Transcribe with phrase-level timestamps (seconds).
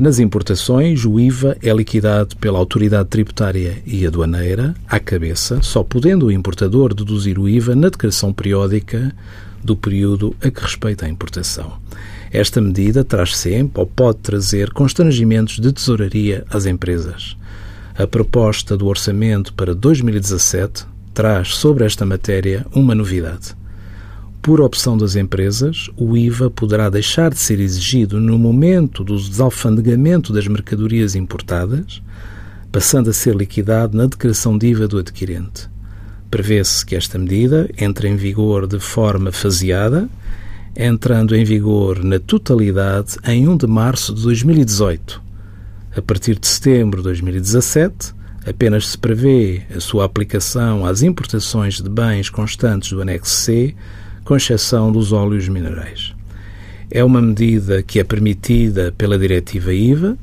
[0.00, 6.24] Nas importações, o IVA é liquidado pela autoridade tributária e aduaneira à cabeça, só podendo
[6.24, 9.14] o importador deduzir o IVA na declaração periódica
[9.62, 11.74] do período a que respeita a importação.
[12.32, 17.36] Esta medida traz sempre ou pode trazer constrangimentos de tesouraria às empresas.
[17.94, 23.59] A proposta do orçamento para 2017 traz sobre esta matéria uma novidade.
[24.42, 30.32] Por opção das empresas, o IVA poderá deixar de ser exigido no momento do desalfandegamento
[30.32, 32.00] das mercadorias importadas,
[32.72, 35.68] passando a ser liquidado na declaração de IVA do adquirente.
[36.30, 40.08] Prevê-se que esta medida entre em vigor de forma faseada,
[40.74, 45.20] entrando em vigor na totalidade em 1 de março de 2018.
[45.94, 48.14] A partir de setembro de 2017,
[48.46, 53.74] apenas se prevê a sua aplicação às importações de bens constantes do anexo C,
[54.24, 56.14] com exceção dos óleos minerais.
[56.90, 60.18] É uma medida que é permitida pela diretiva IVA